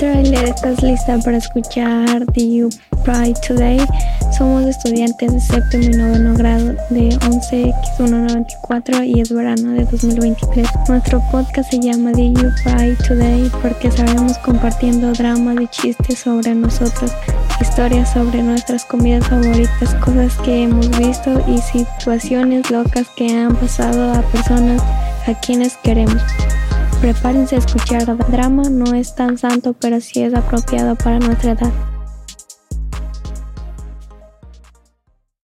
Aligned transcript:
trailer, 0.00 0.48
¿estás 0.48 0.82
lista 0.82 1.18
para 1.18 1.36
escuchar 1.36 2.24
The 2.32 2.48
You 2.50 2.70
Pride 3.04 3.34
Today? 3.46 3.78
Somos 4.36 4.64
estudiantes 4.64 5.30
de 5.30 5.40
séptimo 5.40 5.84
y 5.84 5.90
noveno 5.90 6.34
grado 6.34 6.72
de 6.88 7.10
11X194 7.18 9.06
y 9.06 9.20
es 9.20 9.30
verano 9.30 9.72
de 9.72 9.84
2023. 9.84 10.66
Nuestro 10.88 11.22
podcast 11.30 11.70
se 11.70 11.80
llama 11.80 12.12
The 12.12 12.32
You 12.32 12.48
Pride 12.64 12.96
Today 13.06 13.50
porque 13.60 13.88
estaremos 13.88 14.38
compartiendo 14.38 15.12
dramas 15.12 15.56
y 15.60 15.66
chistes 15.66 16.20
sobre 16.20 16.54
nosotros, 16.54 17.12
historias 17.60 18.10
sobre 18.14 18.42
nuestras 18.42 18.86
comidas 18.86 19.28
favoritas, 19.28 19.94
cosas 19.96 20.34
que 20.38 20.62
hemos 20.62 20.88
visto 20.98 21.44
y 21.46 21.58
situaciones 21.58 22.70
locas 22.70 23.06
que 23.16 23.36
han 23.36 23.54
pasado 23.54 24.14
a 24.14 24.22
personas 24.22 24.82
a 25.26 25.38
quienes 25.42 25.76
queremos. 25.76 26.22
Prepárense 27.00 27.56
a 27.56 27.58
escuchar 27.60 28.04
drama, 28.30 28.64
no 28.68 28.94
es 28.94 29.14
tan 29.14 29.38
santo, 29.38 29.72
pero 29.72 30.00
sí 30.00 30.22
es 30.22 30.34
apropiado 30.34 30.96
para 30.96 31.18
nuestra 31.18 31.52
edad. 31.52 31.89